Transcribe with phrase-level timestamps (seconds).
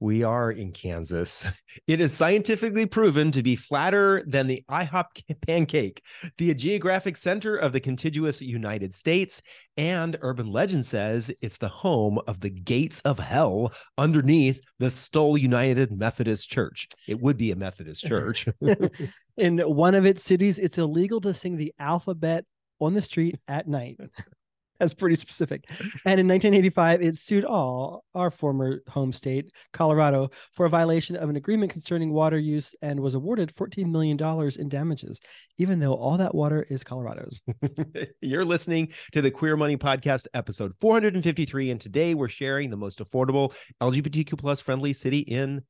[0.00, 1.46] we are in Kansas.
[1.86, 5.04] It is scientifically proven to be flatter than the IHOP
[5.46, 6.02] pancake,
[6.38, 9.42] the geographic center of the contiguous United States.
[9.76, 15.36] And urban legend says it's the home of the gates of hell underneath the Stull
[15.36, 16.88] United Methodist Church.
[17.06, 18.48] It would be a Methodist church.
[19.36, 22.46] in one of its cities, it's illegal to sing the alphabet
[22.80, 24.00] on the street at night.
[24.78, 25.64] That's pretty specific.
[26.04, 31.28] And in 1985, it sued all our former home state, Colorado, for a violation of
[31.30, 34.18] an agreement concerning water use and was awarded $14 million
[34.58, 35.20] in damages,
[35.58, 37.40] even though all that water is Colorado's.
[38.20, 41.70] You're listening to the Queer Money Podcast, episode 453.
[41.70, 45.62] And today we're sharing the most affordable LGBTQ plus friendly city in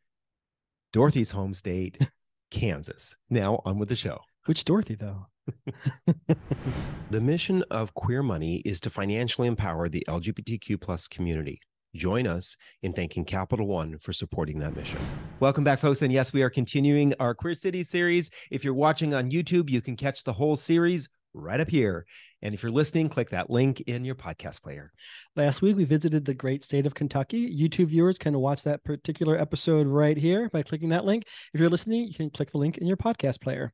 [0.93, 1.99] Dorothy's home state,
[2.51, 3.15] Kansas.
[3.29, 4.19] Now on with the show.
[4.47, 5.27] Which Dorothy, though?
[7.11, 11.61] the mission of Queer Money is to financially empower the LGBTQ plus community.
[11.95, 14.99] Join us in thanking Capital One for supporting that mission.
[15.41, 16.03] Welcome back, folks.
[16.03, 18.31] And yes, we are continuing our Queer City series.
[18.51, 22.07] If you're watching on YouTube, you can catch the whole series right up here.
[22.43, 24.93] And if you're listening, click that link in your podcast player.
[25.37, 27.51] Last week, we visited the great state of Kentucky.
[27.51, 31.25] YouTube viewers can watch that particular episode right here by clicking that link.
[31.55, 33.73] If you're listening, you can click the link in your podcast player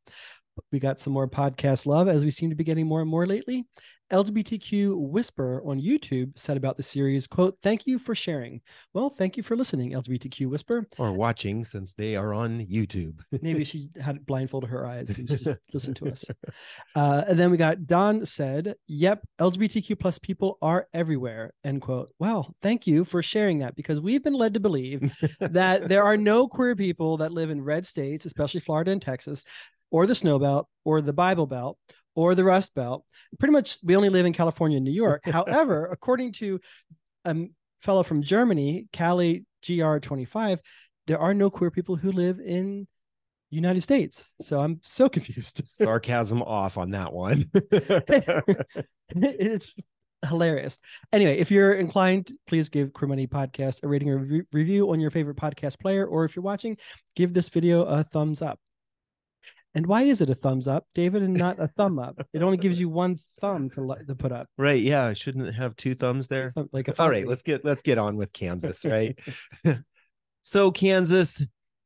[0.71, 3.27] we got some more podcast love as we seem to be getting more and more
[3.27, 3.67] lately.
[4.13, 8.61] LGBTQ Whisper on YouTube said about the series, quote, thank you for sharing.
[8.93, 10.87] Well, thank you for listening, LGBTQ Whisper.
[10.99, 13.21] Or watching since they are on YouTube.
[13.43, 16.27] Maybe she had blindfolded her eyes and just listened to us.
[16.95, 22.11] Uh, and then we got Don said, yep, LGBTQ plus people are everywhere, end quote.
[22.19, 25.11] Well, thank you for sharing that because we've been led to believe
[25.41, 29.43] that there are no queer people that live in red states, especially Florida and Texas,
[29.93, 31.79] or the Snow Belt or the Bible Belt
[32.17, 33.05] or the Rust Belt.
[33.39, 35.23] Pretty much, we only live in California and New York.
[35.27, 36.59] However, according to
[37.25, 37.37] a
[37.81, 40.59] fellow from Germany, Cali GR25,
[41.07, 42.89] there are no queer people who live in
[43.51, 44.33] United States.
[44.41, 45.63] So I'm so confused.
[45.69, 47.51] Sarcasm off on that one.
[49.11, 49.75] it's
[50.27, 50.79] hilarious.
[51.13, 55.11] Anyway, if you're inclined, please give Queer Money Podcast a rating or review on your
[55.11, 56.07] favorite podcast player.
[56.07, 56.79] Or if you're watching,
[57.15, 58.59] give this video a thumbs up.
[59.75, 62.27] And why is it a thumbs up, David, and not a thumb up?
[62.35, 64.47] It only gives you one thumb to, to put up.
[64.59, 64.83] Right.
[64.83, 65.13] Yeah.
[65.15, 66.53] Shouldn't have two thumbs there.
[66.73, 69.19] Like all right, let's get let's get on with Kansas, right?
[70.43, 71.43] so Kansas,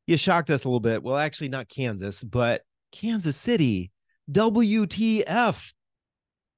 [0.07, 1.03] you shocked us a little bit.
[1.03, 3.93] Well, actually, not Kansas, but Kansas City.
[4.31, 5.73] WTF.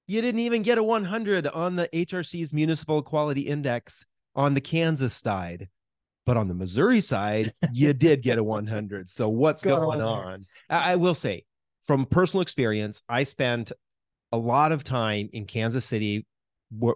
[0.07, 5.13] You didn't even get a 100 on the HRC's Municipal Equality Index on the Kansas
[5.13, 5.69] side.
[6.29, 9.09] But on the Missouri side, you did get a 100.
[9.09, 10.45] So what's going on?
[10.69, 11.45] I, I will say,
[11.87, 13.73] from personal experience, I spent
[14.31, 16.27] a lot of time in Kansas City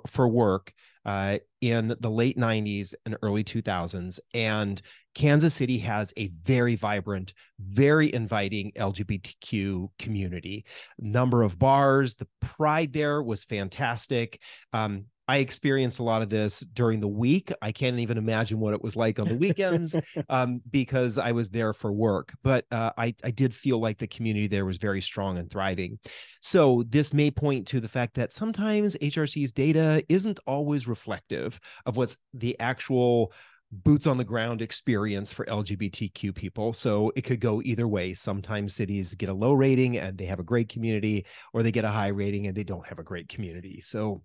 [0.07, 0.75] for work
[1.07, 4.19] uh, in the late 90s and early 2000s.
[4.35, 4.83] And
[5.15, 10.67] Kansas City has a very vibrant, very inviting LGBTQ community.
[10.99, 14.43] Number of bars, the pride there was fantastic.
[14.75, 17.51] Um, I experienced a lot of this during the week.
[17.63, 19.97] I can't even imagine what it was like on the weekends
[20.29, 22.35] um, because I was there for work.
[22.43, 25.99] But uh, I, I did feel like the community there was very strong and thriving.
[26.43, 31.97] So this may point to the fact that sometimes HRC's data isn't always reflective of
[31.97, 33.33] what's the actual
[33.73, 36.75] boots on the ground experience for LGBTQ people.
[36.75, 38.13] So it could go either way.
[38.13, 41.87] Sometimes cities get a low rating and they have a great community, or they get
[41.87, 43.81] a high rating and they don't have a great community.
[43.81, 44.25] So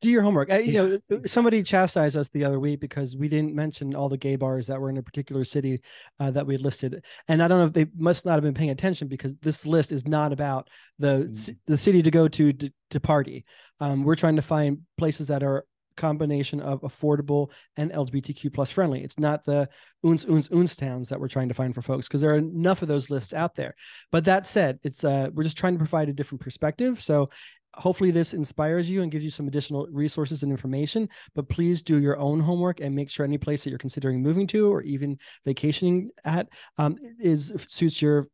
[0.00, 0.50] do your homework.
[0.50, 4.08] I, you know, uh, somebody chastised us the other week because we didn't mention all
[4.08, 5.80] the gay bars that were in a particular city
[6.18, 8.54] uh, that we had listed, and I don't know if they must not have been
[8.54, 10.68] paying attention because this list is not about
[10.98, 11.56] the mm.
[11.66, 13.44] the city to go to to, to party.
[13.80, 15.64] Um, we're trying to find places that are
[16.00, 19.04] combination of affordable and LGBTQ plus friendly.
[19.04, 19.68] It's not the
[20.02, 22.82] uns uns uns towns that we're trying to find for folks because there are enough
[22.82, 23.74] of those lists out there.
[24.10, 27.02] But that said, it's uh, we're just trying to provide a different perspective.
[27.02, 27.30] So
[27.74, 32.00] hopefully this inspires you and gives you some additional resources and information but please do
[32.00, 35.18] your own homework and make sure any place that you're considering moving to or even
[35.44, 38.26] vacationing at um, is suits your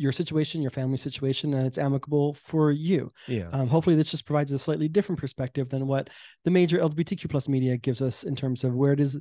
[0.00, 3.12] your situation your family situation and it's amicable for you.
[3.28, 3.50] Yeah.
[3.52, 6.08] Um, hopefully this just provides a slightly different perspective than what
[6.44, 9.20] the major lgbtq plus media gives us in terms of where it is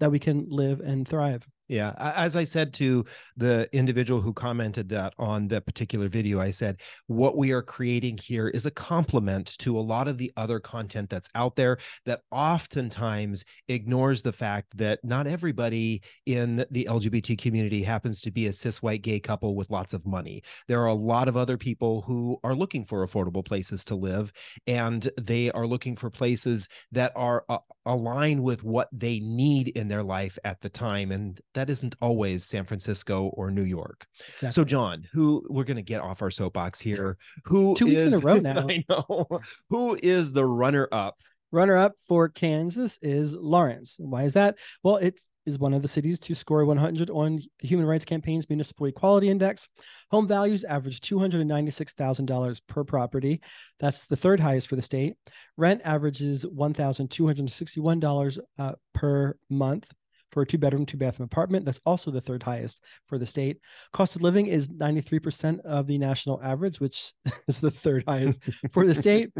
[0.00, 1.92] that we can live and thrive Yeah.
[1.98, 3.04] As I said to
[3.36, 8.16] the individual who commented that on that particular video, I said, what we are creating
[8.16, 11.76] here is a complement to a lot of the other content that's out there
[12.06, 18.46] that oftentimes ignores the fact that not everybody in the LGBT community happens to be
[18.46, 20.42] a cis white gay couple with lots of money.
[20.68, 24.32] There are a lot of other people who are looking for affordable places to live,
[24.66, 29.88] and they are looking for places that are uh, aligned with what they need in
[29.88, 31.10] their life at the time.
[31.10, 34.06] And that isn't always San Francisco or New York.
[34.34, 34.50] Exactly.
[34.52, 37.16] So, John, who we're going to get off our soapbox here.
[37.44, 38.68] Who two weeks in a row now?
[38.68, 39.40] I know.
[39.70, 41.16] Who is the runner up?
[41.50, 43.96] Runner up for Kansas is Lawrence.
[43.98, 44.58] Why is that?
[44.82, 45.18] Well, it
[45.48, 49.28] is one of the cities to score 100 on the Human Rights Campaign's Municipal Equality
[49.30, 49.68] Index.
[50.10, 53.40] Home values average $296,000 per property.
[53.80, 55.16] That's the third highest for the state.
[55.56, 59.90] Rent averages $1,261 uh, per month
[60.30, 61.64] for a two bedroom, two bathroom apartment.
[61.64, 63.58] That's also the third highest for the state.
[63.92, 67.12] Cost of living is 93% of the national average, which
[67.48, 68.40] is the third highest
[68.72, 69.30] for the state.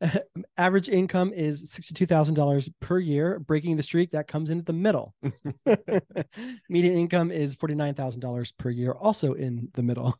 [0.56, 3.38] average income is $62,000 per year.
[3.38, 5.14] Breaking the streak, that comes in at the middle.
[6.68, 10.14] Median income is $49,000 per year, also in the middle.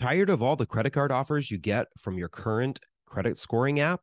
[0.00, 4.00] Tired of all the credit card offers you get from your current credit scoring app?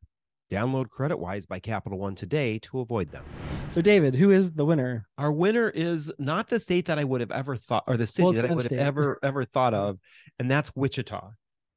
[0.50, 3.24] Download CreditWise by Capital One today to avoid them.
[3.68, 5.08] So, David, who is the winner?
[5.18, 8.24] Our winner is not the state that I would have ever thought, or the city
[8.24, 8.80] well, that I would state.
[8.80, 10.00] have ever ever thought of,
[10.40, 11.32] and that's Wichita.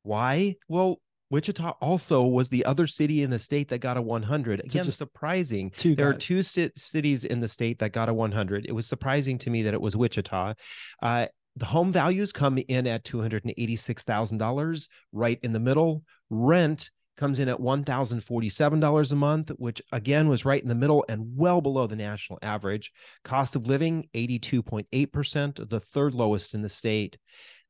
[0.05, 0.57] Why?
[0.69, 1.01] Well,
[1.33, 4.61] Wichita also was the other city in the state that got a 100.
[4.61, 5.71] Again, just surprising.
[5.77, 6.17] Two there guys.
[6.17, 8.67] are two cities in the state that got a 100.
[8.67, 10.55] It was surprising to me that it was Wichita.
[11.03, 11.27] Uh,
[11.57, 16.03] the home values come in at $286,000, right in the middle.
[16.31, 21.37] Rent comes in at $1,047 a month, which again was right in the middle and
[21.37, 22.93] well below the national average.
[23.25, 27.19] Cost of living, 82.8%, the third lowest in the state.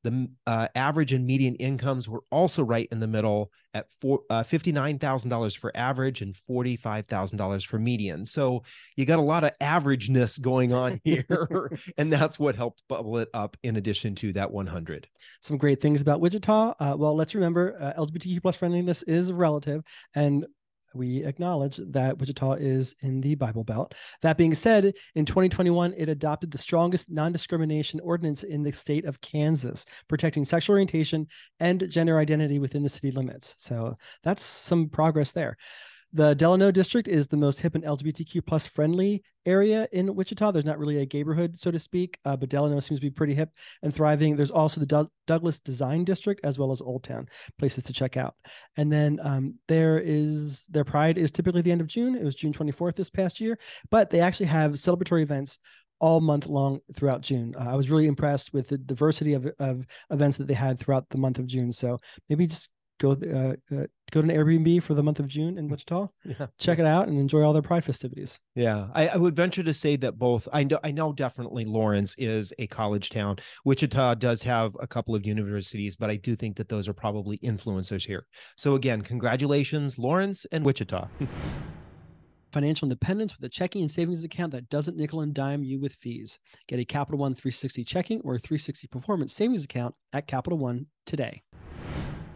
[0.05, 4.43] The uh, average and median incomes were also right in the middle at four, uh,
[4.43, 8.27] $59,000 for average and $45,000 for median.
[8.27, 8.63] So
[8.97, 11.71] you got a lot of averageness going on here.
[11.97, 15.07] and that's what helped bubble it up in addition to that 100.
[15.41, 16.75] Some great things about Wichita.
[16.79, 19.83] Uh, well, let's remember uh, LGBTQ plus friendliness is relative.
[20.15, 20.47] And
[20.95, 23.95] we acknowledge that Wichita is in the Bible Belt.
[24.23, 29.05] That being said, in 2021, it adopted the strongest non discrimination ordinance in the state
[29.05, 31.27] of Kansas, protecting sexual orientation
[31.61, 33.55] and gender identity within the city limits.
[33.59, 35.57] So that's some progress there.
[36.15, 40.53] The Delano district is the most hip and LGBTQ plus friendly area in Wichita.
[40.53, 43.35] There's not really a neighborhood, so to speak, uh, but Delano seems to be pretty
[43.35, 43.49] hip
[43.83, 44.37] and thriving.
[44.37, 47.29] There's also the Do- Douglas Design District as well as Old Town,
[47.59, 48.35] places to check out.
[48.77, 52.15] And then um, there is their Pride is typically the end of June.
[52.15, 53.59] It was June 24th this past year,
[53.91, 55.59] but they actually have celebratory events
[55.99, 57.55] all month long throughout June.
[57.59, 61.09] Uh, I was really impressed with the diversity of, of events that they had throughout
[61.09, 61.73] the month of June.
[61.73, 61.99] So
[62.29, 62.69] maybe just
[63.03, 66.09] go uh, uh, go to an Airbnb for the month of June in Wichita.
[66.25, 66.47] Yeah.
[66.59, 68.39] Check it out and enjoy all their Pride festivities.
[68.55, 70.49] Yeah, I, I, would venture to say that both.
[70.53, 73.37] I know I know definitely Lawrence is a college town.
[73.65, 77.39] Wichita does have a couple of universities, but I do think that those are probably
[77.39, 78.27] influencers here.
[78.57, 81.09] So again, congratulations, Lawrence and Wichita.
[82.53, 85.95] financial independence with a checking and savings account that doesn't nickel and dime you with
[85.95, 86.39] fees.
[86.69, 91.43] Get a Capital One 360 checking or 360 performance savings account at Capital One today.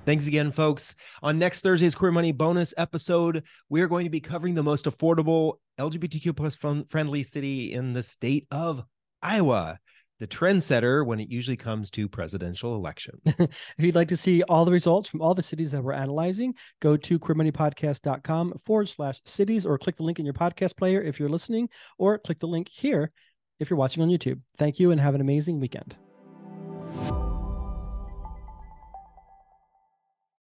[0.07, 0.95] Thanks again, folks.
[1.23, 5.55] On next Thursday's Queer Money bonus episode, we're going to be covering the most affordable
[5.79, 6.57] LGBTQ plus
[6.89, 8.85] friendly city in the state of
[9.21, 9.81] Iowa
[10.19, 13.21] the trendsetter when it usually comes to presidential elections.
[13.27, 16.55] if you'd like to see all the results from all the cities that we're analyzing,
[16.81, 21.21] go to queermoneypodcast.com forward slash cities or click the link in your podcast player if
[21.21, 23.13] you're listening, or click the link here
[23.61, 24.41] if you're watching on YouTube.
[24.59, 25.97] Thank you and have an amazing weekend.